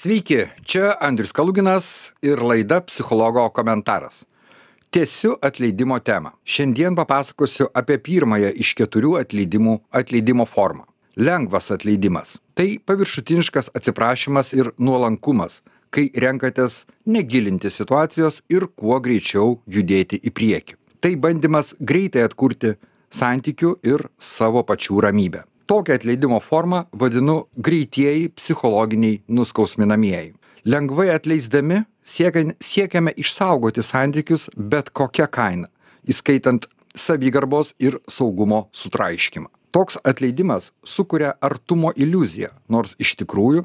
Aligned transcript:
Sveiki, 0.00 0.46
čia 0.64 0.94
Andrius 1.00 1.32
Kaluginas 1.36 1.86
ir 2.24 2.40
laida 2.40 2.78
Psichologo 2.80 3.42
komentaras. 3.52 4.22
Tiesiu 4.90 5.34
atleidimo 5.44 5.98
temą. 6.00 6.30
Šiandien 6.44 6.96
papasakosiu 6.96 7.66
apie 7.76 7.98
pirmąją 8.06 8.54
iš 8.64 8.70
keturių 8.78 9.18
atleidimų 9.20 9.74
atleidimo 10.00 10.46
formą. 10.48 10.86
Lengvas 11.20 11.68
atleidimas. 11.76 12.38
Tai 12.56 12.78
paviršutiniškas 12.88 13.68
atsiprašymas 13.76 14.54
ir 14.56 14.72
nuolankumas, 14.78 15.60
kai 15.92 16.08
renkatės 16.24 16.86
negilinti 17.04 17.68
situacijos 17.68 18.40
ir 18.48 18.70
kuo 18.72 19.02
greičiau 19.04 19.58
judėti 19.68 20.22
į 20.24 20.32
priekį. 20.32 20.80
Tai 21.04 21.12
bandymas 21.20 21.76
greitai 21.76 22.24
atkurti 22.30 22.78
santykių 23.12 23.76
ir 23.84 24.08
savo 24.16 24.64
pačių 24.64 25.04
ramybę 25.10 25.49
tokią 25.70 25.94
atleidimo 25.94 26.40
formą 26.40 26.78
vadinu 26.92 27.36
greitieji 27.56 28.28
psichologiniai 28.28 29.22
nuskausminamieji. 29.28 30.32
Lengvai 30.64 31.10
atleisdami 31.14 31.84
siekian 32.02 32.50
siekiame 32.60 33.12
išsaugoti 33.16 33.82
santykius 33.82 34.48
bet 34.56 34.90
kokia 34.90 35.28
kaina 35.30 35.68
įskaitant 36.10 36.66
savigarbos 36.96 37.74
ir 37.78 38.00
saugumo 38.08 38.64
sutraiškymą. 38.72 39.46
Toks 39.70 40.00
atleidimas 40.10 40.72
sukuria 40.84 41.36
artumo 41.40 41.92
iliuziją 41.96 42.50
nors 42.68 42.96
iš 42.98 43.14
tikrųjų 43.22 43.62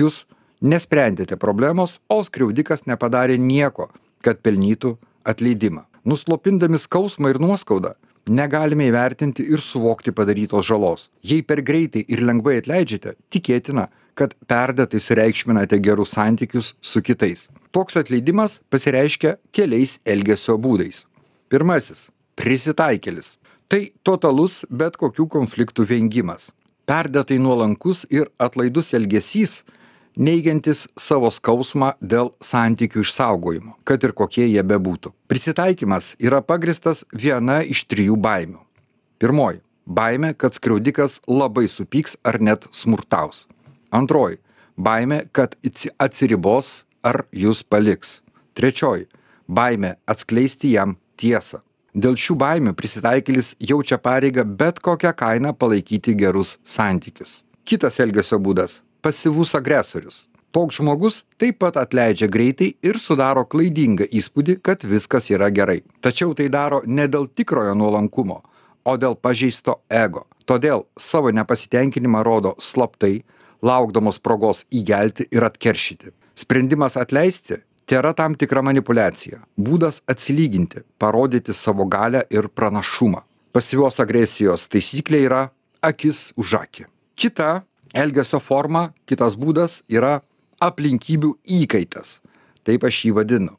jūs 0.00 0.26
nesprendėte 0.60 1.40
problemos 1.40 2.00
o 2.12 2.20
skriaudikas 2.24 2.84
nepadarė 2.84 3.38
nieko 3.40 3.88
kad 4.20 4.44
pelnytų 4.44 4.98
atleidimą. 5.24 5.86
Nuslopindami 6.04 6.78
skausmą 6.78 7.32
ir 7.32 7.40
nuoskaudą 7.40 7.96
negalime 8.28 8.88
įvertinti 8.90 9.46
ir 9.52 9.62
suvokti 9.62 10.12
padarytos 10.12 10.66
žalos. 10.66 11.08
Jei 11.22 11.42
per 11.42 11.62
greitai 11.62 12.04
ir 12.08 12.24
lengvai 12.26 12.58
atleidžiate 12.62 13.16
tikėtina 13.30 13.88
kad 14.16 14.32
perdėtai 14.48 15.00
sureikšminate 15.02 15.78
gerus 15.84 16.14
santykius 16.16 16.72
su 16.80 17.02
kitais. 17.04 17.46
Toks 17.76 17.98
atleidimas 18.00 18.60
pasireiškia 18.72 19.36
keliais 19.52 19.98
elgesio 20.08 20.56
būdais. 20.56 21.04
Pirmasis 21.52 22.08
prisitaikėlis. 22.40 23.36
Tai 23.68 23.82
totalus 24.06 24.62
bet 24.70 24.96
kokių 24.96 25.26
konfliktų 25.36 25.86
vengimas. 25.90 26.50
Perdėtai 26.86 27.38
nuolankus 27.42 28.04
ir 28.14 28.30
atlaidus 28.38 28.92
elgesys 28.94 29.64
neigiantis 30.16 30.86
savo 30.98 31.30
skausmą 31.30 31.92
dėl 32.00 32.32
santykių 32.44 33.04
išsaugojimo 33.04 33.76
kad 33.86 34.02
ir 34.04 34.12
kokie 34.16 34.46
jie 34.48 34.62
bebūtų. 34.62 35.12
Prisitaikymas 35.30 36.14
yra 36.18 36.42
pagrįstas 36.42 37.04
viena 37.12 37.62
iš 37.62 37.84
trijų 37.90 38.16
baimių. 38.20 38.58
Pirmoji 39.22 39.62
baimė 39.86 40.34
kad 40.34 40.56
skriaudikas 40.56 41.20
labai 41.28 41.68
supyks 41.70 42.16
ar 42.26 42.40
net 42.40 42.66
smurtaus. 42.72 43.46
Antroji 43.94 44.40
baimė 44.76 45.26
kad 45.32 45.54
atsiribos 45.98 46.84
ar 47.06 47.24
jus 47.32 47.62
paliks. 47.62 48.20
Trečioji 48.56 49.06
baimė 49.46 49.96
atskleisti 50.10 50.74
jam 50.74 50.96
tiesą. 51.20 51.62
Dėl 51.96 52.16
šių 52.20 52.34
baimių 52.36 52.74
prisitaikėlis 52.76 53.54
jaučia 53.62 53.96
pareigą 53.96 54.44
bet 54.44 54.82
kokia 54.84 55.14
kaina 55.16 55.54
palaikyti 55.56 56.12
gerus 56.18 56.58
santykius. 56.64 57.40
Kitas 57.64 57.96
elgesio 58.04 58.36
būdas 58.38 58.82
pasyvus 59.06 59.54
agresorius. 59.54 60.24
Toks 60.50 60.80
žmogus 60.80 61.20
taip 61.38 61.60
pat 61.62 61.76
atleidžia 61.78 62.26
greitai 62.32 62.72
ir 62.82 62.96
sudaro 62.98 63.44
klaidingą 63.46 64.08
įspūdį 64.10 64.56
kad 64.66 64.82
viskas 64.82 65.28
yra 65.30 65.52
gerai. 65.54 65.84
Tačiau 66.02 66.34
tai 66.34 66.48
daro 66.50 66.80
ne 66.86 67.06
dėl 67.06 67.28
tikrojo 67.30 67.76
nuolankumo 67.78 68.40
o 68.86 68.94
dėl 68.98 69.14
pažeisto 69.18 69.80
ego. 69.90 70.24
Todėl 70.46 70.86
savo 70.98 71.30
nepasitenkinimą 71.34 72.22
rodo 72.26 72.54
slaptai 72.62 73.20
laukdamos 73.66 74.18
progos 74.22 74.64
įgelti 74.70 75.28
ir 75.34 75.46
atkeršyti. 75.46 76.10
Sprendimas 76.38 76.98
atleisti 76.98 77.60
tėra 77.86 78.10
tam 78.18 78.34
tikra 78.34 78.62
manipuliacija 78.66 79.44
būdas 79.68 80.02
atsilyginti 80.10 80.82
parodyti 80.98 81.54
savo 81.54 81.86
galią 81.86 82.24
ir 82.30 82.50
pranašumą. 82.50 83.22
Pasyvios 83.54 84.02
agresijos 84.02 84.66
taisyklė 84.70 85.22
yra 85.28 85.46
akis 85.82 86.32
už 86.36 86.58
akį. 86.64 86.90
Kita 87.16 87.62
elgesio 87.96 88.40
forma 88.40 88.90
kitas 89.08 89.36
būdas 89.40 89.80
yra 89.88 90.20
aplinkybių 90.62 91.32
įkaitas. 91.62 92.20
Taip 92.66 92.84
aš 92.84 93.04
jį 93.06 93.12
vadinu. 93.18 93.56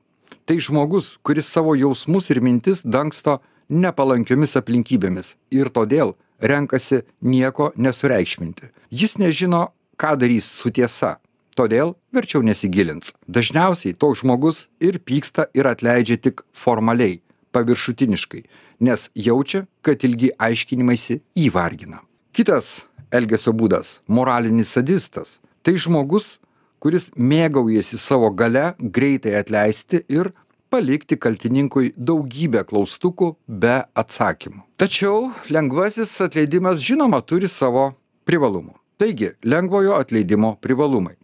Tai 0.47 0.57
žmogus 0.63 1.15
kuris 1.25 1.49
savo 1.51 1.75
jausmus 1.75 2.29
ir 2.31 2.41
mintis 2.45 2.83
dangsto 2.85 3.39
nepalankiomis 3.69 4.55
aplinkybėmis 4.59 5.35
ir 5.51 5.71
todėl 5.73 6.15
renkasi 6.39 7.01
nieko 7.21 7.71
nesureikšminti. 7.75 8.71
Jis 8.91 9.17
nežino 9.19 9.67
ką 9.99 10.15
darys 10.21 10.47
su 10.47 10.71
tiesa 10.71 11.17
todėl 11.57 11.95
verčiau 12.13 12.43
nesigilins. 12.45 13.15
Dažniausiai 13.27 13.97
toks 13.97 14.21
žmogus 14.21 14.67
ir 14.79 15.01
pyksta 15.01 15.49
ir 15.57 15.67
atleidžia 15.67 16.19
tik 16.21 16.45
formaliai 16.53 17.19
paviršutiniškai 17.51 18.43
nes 18.79 19.09
jaučia 19.15 19.65
kad 19.81 20.03
ilgi 20.03 20.31
aiškinimaisi 20.37 21.21
jį 21.37 21.49
vargina. 21.53 22.01
Kitas 22.33 22.85
elgesio 23.11 23.53
būdas. 23.53 23.99
Moralinis 24.07 24.73
sadistas. 24.75 25.39
Tai 25.63 25.75
žmogus 25.77 26.37
kuris 26.79 27.09
mėgaujasi 27.17 27.99
savo 28.01 28.29
galia 28.31 28.73
greitai 28.79 29.35
atleisti 29.39 30.03
ir 30.13 30.31
palikti 30.71 31.17
kaltininkui 31.17 31.93
daugybę 31.97 32.63
klaustukų 32.67 33.33
be 33.47 33.79
atsakymų. 33.97 34.63
Tačiau 34.77 35.31
lengvasis 35.53 36.11
atleidimas 36.25 36.83
žinoma 36.83 37.21
turi 37.23 37.49
savo 37.51 37.89
privalumų. 38.27 38.75
Taigi 38.97 39.33
lengvojo 39.45 39.97
atleidimo 39.97 40.55
privalumai. 40.61 41.15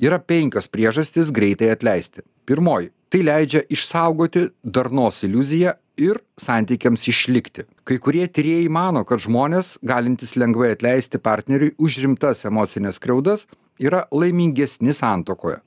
Yra 0.00 0.18
penkios 0.18 0.68
priežastys 0.70 1.32
greitai 1.34 1.72
atleisti. 1.74 2.24
Pirmoji. 2.48 2.92
Tai 3.08 3.20
leidžia 3.24 3.62
išsaugoti 3.72 4.48
darnos 4.62 5.22
iliuziją 5.24 5.72
ir 5.98 6.20
santykiams 6.40 7.04
išlikti. 7.10 7.66
Kai 7.84 7.98
kurie 7.98 8.26
tyrėjai 8.30 8.70
mano 8.72 9.04
kad 9.08 9.22
žmonės 9.24 9.76
galintys 9.82 10.36
lengvai 10.38 10.72
atleisti 10.76 11.18
partneriui 11.18 11.74
už 11.78 11.98
rimtas 12.04 12.44
emocines 12.48 13.00
skriaudas 13.00 13.46
yra 13.82 14.04
laimingesni 14.12 14.94
santuokoje. 14.94 15.58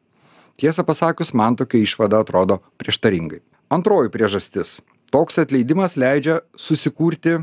Tiesą 0.62 0.86
pasakius 0.88 1.34
man 1.34 1.56
tokia 1.60 1.84
išvada 1.84 2.22
atrodo 2.24 2.60
prieštaringai. 2.82 3.42
Antroji 3.72 4.12
priežastis. 4.14 4.80
Toks 5.12 5.40
atleidimas 5.42 5.98
leidžia 6.00 6.42
susikurti 6.56 7.40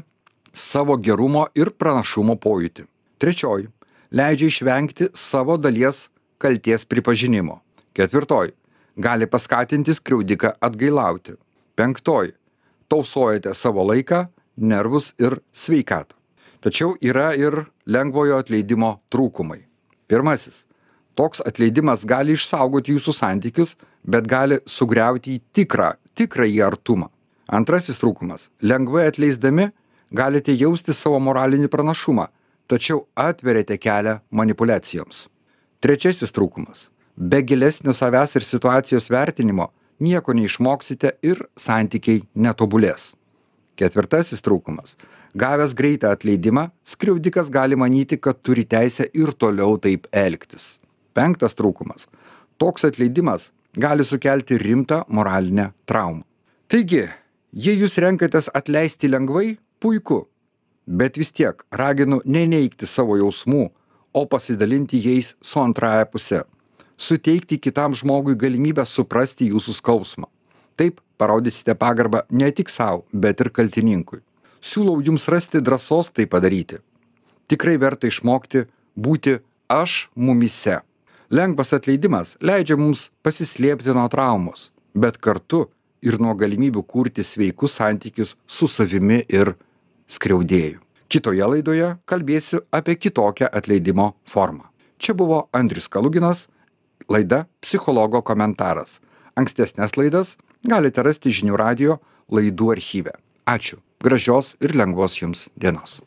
savo 0.54 0.96
gerumo 0.96 1.48
ir 1.54 1.70
pranašumo 1.70 2.38
pojūtį. 2.40 2.86
Trečioji. 3.20 3.68
Leidžia 4.12 4.48
išvengti 4.48 5.10
savo 5.16 5.58
dalies 5.60 6.06
kaltės 6.40 6.86
pripažinimo. 6.88 7.60
Ketvirtoji. 7.96 8.54
Gali 8.98 9.26
paskatinti 9.30 9.94
skriaudiką 9.94 10.54
atgailauti. 10.64 11.36
Penktoji 11.78 12.37
tausojate 12.88 13.54
savo 13.54 13.84
laiką 13.88 14.26
nervus 14.56 15.12
ir 15.18 15.38
sveikatą. 15.52 16.14
Tačiau 16.60 16.96
yra 17.00 17.30
ir 17.38 17.68
lengvojo 17.86 18.40
atleidimo 18.42 18.98
trūkumai. 19.12 19.60
Pirmasis. 20.10 20.64
Toks 21.14 21.42
atleidimas 21.46 22.04
gali 22.06 22.34
išsaugoti 22.34 22.94
jūsų 22.96 23.14
santykius 23.14 23.76
bet 24.02 24.26
gali 24.26 24.58
sugriauti 24.66 25.38
tikrą 25.54 25.92
tikrąjį 26.18 26.64
artumą. 26.66 27.10
Antrasis 27.46 28.00
trūkumas. 28.00 28.48
Lengvai 28.60 29.06
atleisdami 29.12 29.70
galite 30.10 30.54
jausti 30.58 30.94
savo 30.94 31.20
moralinį 31.22 31.70
pranašumą 31.70 32.26
tačiau 32.68 33.06
atveriate 33.16 33.78
kelią 33.80 34.18
manipuliacijoms. 34.30 35.26
Trečiasis 35.80 36.34
trūkumas. 36.36 36.88
Be 37.16 37.40
gilesnio 37.42 37.94
savęs 37.96 38.36
ir 38.38 38.44
situacijos 38.46 39.08
vertinimo 39.10 39.70
nieko 40.00 40.34
neišmoksite 40.36 41.14
ir 41.22 41.42
santykiai 41.58 42.22
netobulės. 42.34 43.12
Ketvirtasis 43.78 44.42
trūkumas. 44.42 44.96
Gavęs 45.38 45.74
greitą 45.78 46.10
atleidimą 46.14 46.68
skriaudikas 46.88 47.50
gali 47.50 47.76
manyti 47.76 48.18
kad 48.18 48.40
turi 48.42 48.64
teisę 48.64 49.06
ir 49.14 49.32
toliau 49.38 49.78
taip 49.78 50.08
elgtis. 50.12 50.78
Penktas 51.14 51.54
trūkumas. 51.58 52.08
Toks 52.58 52.88
atleidimas 52.88 53.52
gali 53.78 54.04
sukelti 54.04 54.58
rimtą 54.58 55.04
moralinę 55.08 55.70
traumą. 55.86 56.24
Taigi 56.68 57.04
jei 57.52 57.78
jūs 57.78 57.98
renkatės 58.02 58.50
atleisti 58.54 59.10
lengvai 59.10 59.56
puiku. 59.80 60.26
Bet 60.88 61.18
vis 61.20 61.30
tiek 61.36 61.62
raginu 61.70 62.22
neneigti 62.24 62.88
savo 62.88 63.18
jausmų 63.20 63.68
o 64.12 64.26
pasidalinti 64.26 64.98
jais 65.04 65.34
su 65.42 65.60
antrąja 65.60 66.06
puse 66.06 66.42
suteikti 66.98 67.58
kitam 67.62 67.94
žmogui 67.94 68.36
galimybę 68.38 68.84
suprasti 68.86 69.48
jūsų 69.52 69.76
skausmą. 69.78 70.26
Taip 70.76 71.00
parodysite 71.18 71.74
pagarbą 71.74 72.24
ne 72.30 72.50
tik 72.52 72.68
sau 72.70 73.04
bet 73.12 73.40
ir 73.40 73.50
kaltininkui. 73.54 74.20
Siūlau 74.60 74.98
jums 75.06 75.28
rasti 75.30 75.62
drąsos 75.62 76.10
tai 76.10 76.26
padaryti. 76.26 76.82
Tikrai 77.48 77.78
verta 77.78 78.10
išmokti 78.10 78.66
būti 78.98 79.38
aš 79.70 80.08
mumyse 80.14 80.80
lengvas 81.30 81.74
atleidimas 81.76 82.36
leidžia 82.40 82.76
mums 82.80 83.08
pasislėpti 83.24 83.92
nuo 83.92 84.06
traumos 84.12 84.68
bet 84.94 85.18
kartu 85.20 85.66
ir 86.02 86.16
nuo 86.22 86.34
galimybių 86.38 86.82
kurti 86.88 87.24
sveikus 87.24 87.76
santykius 87.78 88.34
su 88.46 88.68
savimi 88.70 89.20
ir 89.28 89.54
skriaudėju. 90.08 90.80
Kitoje 91.08 91.44
laidoje 91.52 91.88
kalbėsiu 92.08 92.62
apie 92.72 92.96
kitokią 92.96 93.48
atleidimo 93.52 94.12
formą. 94.28 94.68
Čia 94.98 95.14
buvo 95.14 95.46
andrius 95.52 95.88
kaluginas 95.88 96.46
laida 97.08 97.46
psichologo 97.60 98.22
komentaras. 98.22 99.00
Ankstesnes 99.36 99.96
laidas 99.96 100.36
galite 100.64 101.02
rasti 101.02 101.32
žinių 101.32 101.56
radijo 101.56 102.00
laidų 102.32 102.74
archyve. 102.76 103.14
Ačiū. 103.46 103.80
Gražios 104.04 104.56
ir 104.60 104.76
lengvos 104.78 105.18
jums 105.22 105.48
dienos 105.56 106.00